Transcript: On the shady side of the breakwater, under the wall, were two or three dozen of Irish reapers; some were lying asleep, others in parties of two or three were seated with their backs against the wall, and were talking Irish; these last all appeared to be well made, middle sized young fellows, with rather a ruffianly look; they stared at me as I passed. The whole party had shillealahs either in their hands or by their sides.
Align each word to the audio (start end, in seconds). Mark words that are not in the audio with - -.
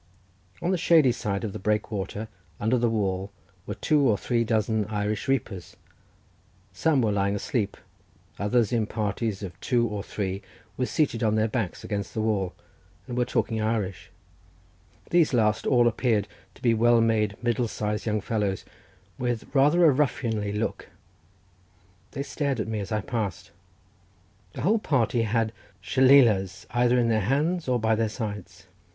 On 0.63 0.71
the 0.71 0.79
shady 0.79 1.11
side 1.11 1.43
of 1.43 1.53
the 1.53 1.59
breakwater, 1.59 2.27
under 2.59 2.75
the 2.79 2.89
wall, 2.89 3.29
were 3.67 3.75
two 3.75 4.01
or 4.01 4.17
three 4.17 4.43
dozen 4.43 4.85
of 4.85 4.91
Irish 4.91 5.27
reapers; 5.27 5.77
some 6.73 7.03
were 7.03 7.11
lying 7.11 7.35
asleep, 7.35 7.77
others 8.39 8.73
in 8.73 8.87
parties 8.87 9.43
of 9.43 9.59
two 9.59 9.87
or 9.87 10.01
three 10.01 10.41
were 10.75 10.87
seated 10.87 11.21
with 11.21 11.35
their 11.35 11.47
backs 11.47 11.83
against 11.83 12.15
the 12.15 12.21
wall, 12.21 12.55
and 13.07 13.15
were 13.15 13.25
talking 13.25 13.61
Irish; 13.61 14.09
these 15.11 15.35
last 15.35 15.67
all 15.67 15.87
appeared 15.87 16.27
to 16.55 16.63
be 16.63 16.73
well 16.73 16.99
made, 16.99 17.37
middle 17.43 17.67
sized 17.67 18.07
young 18.07 18.21
fellows, 18.21 18.65
with 19.19 19.53
rather 19.53 19.85
a 19.85 19.93
ruffianly 19.93 20.51
look; 20.51 20.89
they 22.13 22.23
stared 22.23 22.59
at 22.59 22.67
me 22.67 22.79
as 22.79 22.91
I 22.91 23.01
passed. 23.01 23.51
The 24.53 24.61
whole 24.63 24.79
party 24.79 25.21
had 25.21 25.53
shillealahs 25.79 26.65
either 26.71 26.97
in 26.97 27.09
their 27.09 27.19
hands 27.19 27.67
or 27.67 27.79
by 27.79 27.93
their 27.93 28.09
sides. 28.09 28.65